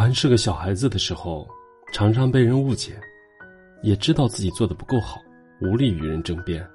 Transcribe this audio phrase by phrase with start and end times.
[0.00, 1.46] 还是个小孩子的时候，
[1.92, 2.98] 常常被人误解，
[3.82, 5.20] 也知道自己做的不够好，
[5.60, 6.66] 无力与人争辩。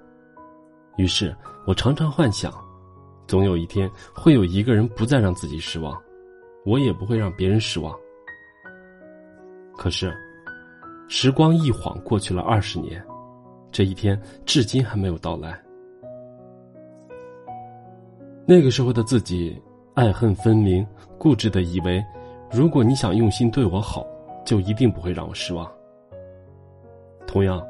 [0.98, 1.36] 于是
[1.66, 2.54] 我常常幻想，
[3.26, 6.00] 总有一天会有一个人不再让自己失望，
[6.68, 7.98] 我也不会让别人失望。
[9.76, 10.16] 可是，
[11.08, 13.04] 时光一晃过去了二十年，
[13.72, 15.60] 这一天至今还没有到来。
[18.46, 19.60] 那个时候的自己，
[19.96, 20.86] 爱恨分明，
[21.18, 22.06] 固执的以为，
[22.52, 24.06] 如果你想用心对我好，
[24.46, 25.70] 就一定不会让我失望。
[27.28, 27.66] 同样，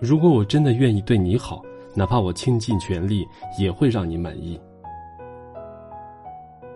[0.00, 1.62] 如果我真的愿意对你好，
[1.94, 3.26] 哪怕我倾尽全力，
[3.58, 4.60] 也会让你满意。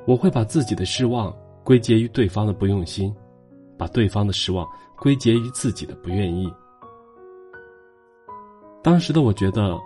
[0.06, 3.14] 我会把自己的失望归结于对方的不用心，
[3.78, 4.66] 把对方的失望
[4.98, 6.52] 归结于自己的不愿意。
[8.82, 9.78] 当时的我觉得，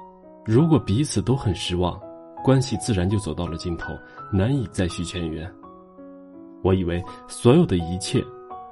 [0.45, 2.01] 如果彼此都很失望。
[2.45, 3.95] 关系自然就走到了尽头，
[4.31, 5.51] 难以再续前缘。
[6.65, 8.25] 我以为所有的一切，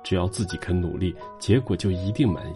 [0.02, 2.54] 只要自己肯努力，结果就一定满意。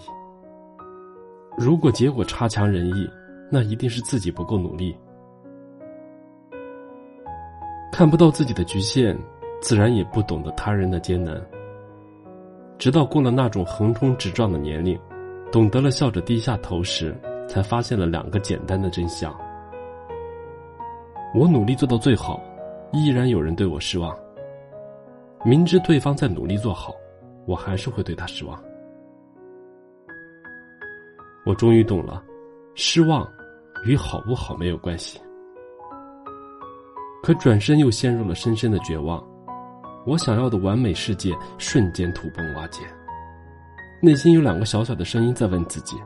[1.58, 3.06] 如果结果差强人意，
[3.50, 4.96] 那一定是自己不够努力。
[7.92, 9.14] 看不到自己的局限，
[9.60, 11.38] 自然也不懂得他人的艰难。
[12.78, 14.98] 直到过了那种横冲直撞的年龄，
[15.52, 17.14] 懂得了笑着低下头时，
[17.46, 19.38] 才发现了两个简单的真相。
[21.34, 22.42] 我努力做到最好，
[22.92, 24.16] 依然有人对我失望。
[25.44, 26.92] 明知对方在努力做好，
[27.46, 28.60] 我还是会对他失望。
[31.44, 32.22] 我终于懂了，
[32.74, 33.26] 失望
[33.84, 35.20] 与好不好没有关系。
[37.22, 39.24] 可转身又陷入了深深的绝望，
[40.06, 42.82] 我想要的完美世界瞬间土崩瓦解。
[44.02, 45.96] 内心有两个小小的声音在问自己：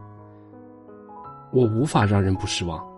[1.52, 2.88] 我无法让人不失望。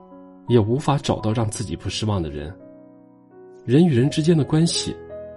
[0.48, 2.52] 也无法找到让自己不失望的人。
[3.64, 4.94] 人与人之间的关系，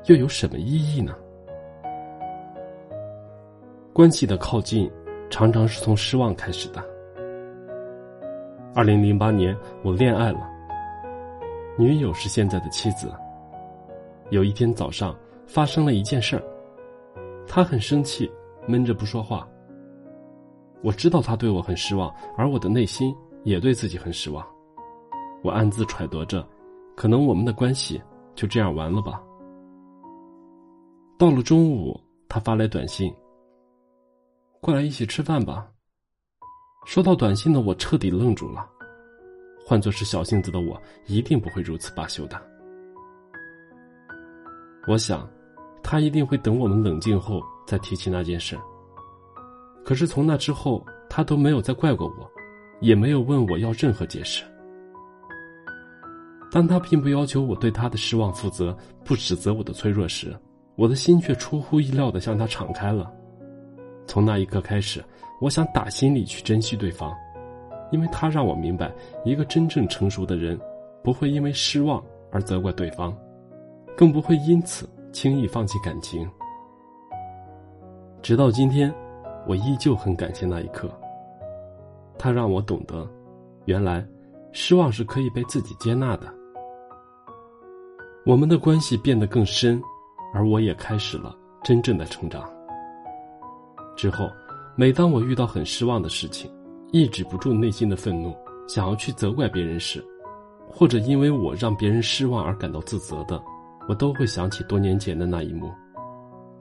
[0.08, 1.16] 又有什么意义呢？
[3.92, 4.92] 关系的靠近，
[5.32, 6.84] 常常是从失望开始的。
[8.76, 10.48] 二零零八年，我恋爱了，
[11.76, 13.12] 女友是现在的妻子。
[14.30, 15.16] 有一天早上，
[15.48, 16.44] 发生了一件事儿，
[17.48, 18.32] 她很生气，
[18.68, 19.48] 闷着不说话。
[20.84, 24.46] 我知道她对我很失望，而我的内心也对自己很失望。
[25.42, 26.48] 我暗自揣度着，
[26.96, 28.00] 可能我们的关系
[28.36, 29.20] 就这样完了吧。
[31.18, 33.14] 到了中午，他发来短信
[34.60, 35.66] ：“过来一起吃饭吧。”
[36.86, 38.68] 收到短信的我彻底愣住了。
[39.66, 42.40] 换作是小性子的我，一定不会如此罢休的。
[44.88, 45.28] 我想，
[45.82, 48.60] 他一定会等我们冷静后再提起那件事。
[49.86, 52.30] 可是从那之后，他都没有再怪过我，
[52.82, 54.44] 也没有问我要任何解释。
[56.52, 60.38] 当他并不要求我对他的失望负责，不指责我的脆弱时，
[60.76, 63.12] 我的心却出乎意料的向他敞开了。
[64.08, 65.04] 从那一刻开始，
[65.42, 67.14] 我想打心里去珍惜对方，
[67.92, 68.94] 因为他让我明白，
[69.24, 70.60] 一个真正成熟的人，
[71.04, 73.16] 不会因为失望而责怪对方，
[73.96, 76.30] 更不会因此轻易放弃感情。
[78.22, 78.94] 直到今天，
[79.48, 80.90] 我依旧很感谢那一刻。
[82.18, 83.08] 他让我懂得，
[83.66, 84.06] 原来，
[84.52, 86.28] 失望是可以被自己接纳的。
[88.26, 89.82] 我们的关系变得更深，
[90.36, 92.44] 而我也开始了真正的成长。
[93.96, 94.30] 之后，
[94.76, 96.52] 每当我遇到很失望的事情，
[96.92, 98.36] 抑制不住内心的愤怒，
[98.68, 100.04] 想要去责怪别人时，
[100.68, 103.42] 或者因为我让别人失望而感到自责的，
[103.88, 105.72] 我都会想起多年前的那一幕。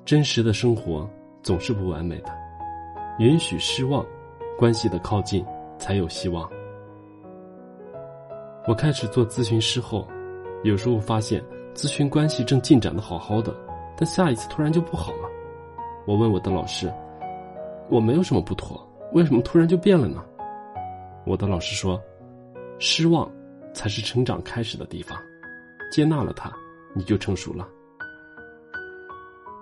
[0.04, 1.10] 真实的生活
[1.42, 2.30] 总是不完美的，
[3.18, 4.06] 允许失望，
[4.56, 5.44] 关系的靠近
[5.78, 6.48] 才有希望。
[8.68, 10.06] 我开始做咨询师后。
[10.62, 13.54] 有时候发现咨询关系正进展的好好的，
[13.96, 15.28] 但下一次突然就不好了。
[16.06, 16.92] 我问我的老师
[17.90, 18.80] ：“我没有什么不妥，
[19.12, 20.24] 为什么突然就变了呢？”
[21.26, 22.00] 我的老师说
[22.78, 23.30] ：“失望
[23.72, 25.18] 才是成长开始的地方，
[25.90, 26.52] 接纳了它，
[26.94, 27.66] 你就成熟了。”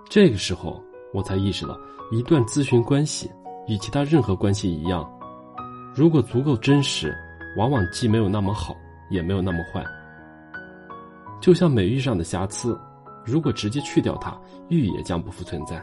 [0.09, 0.83] 这个时候，
[1.13, 1.75] 我才意识到，
[2.11, 3.31] 一段咨询关系
[3.67, 5.09] 与其他任何关系一样，
[5.95, 7.15] 如果足够真实，
[7.57, 8.75] 往往既没有那么好，
[9.09, 9.83] 也没有那么坏。
[11.43, 12.79] 就像美玉上的瑕疵，
[13.25, 14.33] 如果直接去掉它，
[14.69, 15.77] 玉也将不复存在。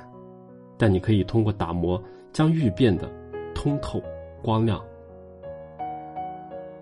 [0.78, 2.02] 但你可以通过打磨，
[2.32, 3.06] 将玉变得
[3.54, 4.02] 通透、
[4.42, 4.82] 光亮。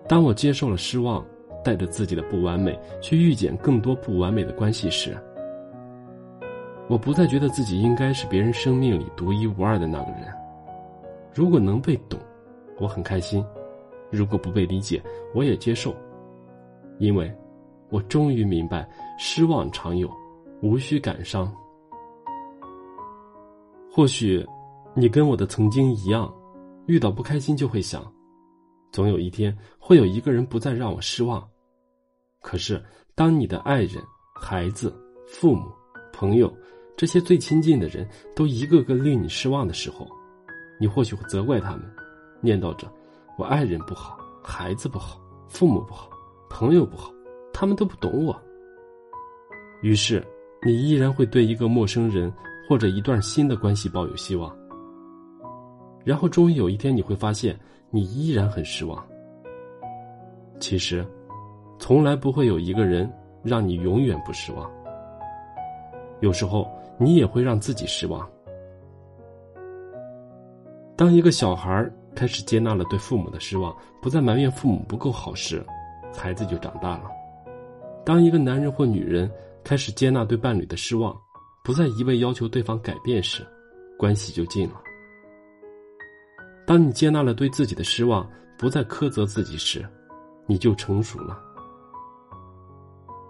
[0.07, 1.25] 当我接受了失望，
[1.61, 5.13] 带着自己的不完美去遇见更多不完美的关系时，
[6.87, 10.33] 我不再觉得自己应该是别人生命里独一无二的那个人。
[11.33, 12.17] 如果能被懂，
[12.79, 13.43] 我很开心；
[14.09, 15.03] 如果不被理解，
[15.35, 15.93] 我也接受，
[16.97, 17.29] 因为。
[17.89, 18.87] 我终于明白，
[19.17, 20.09] 失望常有，
[20.61, 21.51] 无需感伤。
[23.91, 24.45] 或许，
[24.93, 26.31] 你跟我的曾经一样，
[26.85, 28.05] 遇到不开心就会想，
[28.91, 31.45] 总有一天会有一个人不再让我失望。
[32.41, 32.81] 可是，
[33.15, 34.01] 当你的爱人、
[34.33, 34.93] 孩子、
[35.27, 35.65] 父母、
[36.13, 36.53] 朋友
[36.95, 40.07] 这些最亲近的人都一个个令你失望的时候，
[40.79, 41.81] 你或许会责怪他们，
[42.39, 42.87] 念叨着
[43.37, 45.19] ：“我爱人不好，孩子不好，
[45.49, 46.09] 父母不好，
[46.49, 47.11] 朋友不好，
[47.53, 48.35] 他们都不懂我。”
[49.81, 50.25] 于是，
[50.63, 52.31] 你依然会对一个陌生人。
[52.67, 54.55] 或者一段新的关系抱有希望，
[56.05, 57.59] 然后终于有一天你会发现，
[57.89, 59.03] 你依然很失望。
[60.59, 61.03] 其实，
[61.79, 63.11] 从来不会有一个人
[63.41, 64.71] 让你永远不失望。
[66.19, 66.69] 有时候
[66.99, 68.29] 你也会让自己失望。
[70.95, 75.65] 当一个小孩开始接纳了对父母的失望，不再埋怨父母不够好时，
[76.15, 77.09] 孩子就长大了。
[78.09, 79.31] 当一个男人或女人
[79.63, 81.15] 开始接纳对伴侣的失望，
[81.63, 83.45] 不再一味要求对方改变时，
[83.99, 84.81] 关系就近了。
[86.65, 88.27] 当你接纳了对自己的失望，
[88.57, 89.87] 不再苛责自己时，
[90.47, 91.39] 你就成熟了。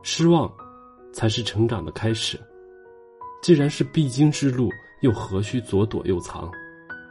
[0.01, 0.49] 失望，
[1.11, 2.39] 才是成长的开始。
[3.41, 4.69] 既然是必经之路，
[5.01, 6.49] 又何须左躲右藏？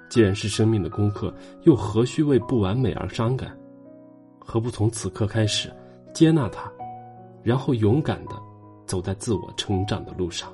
[0.08, 1.30] 既然是生命的功课，
[1.64, 3.54] 又何须为不完美而伤感？
[4.40, 5.70] 何不从此刻开始，
[6.14, 6.72] 接纳它，
[7.48, 8.38] 然后勇敢地
[8.84, 10.52] 走在自我成长的路上？